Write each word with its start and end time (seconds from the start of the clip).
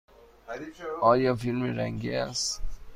آیا 1.01 1.35
فیلم 1.35 1.63
رنگی 1.63 2.11
است؟ 2.15 2.63